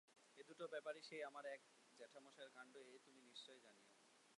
[0.37, 1.61] এ দুটো ব্যাপারই সেই আমার এক
[1.99, 3.91] জ্যাঠামশায়েরই কাণ্ড এ তুমি নিশ্চয় জানিয়ো।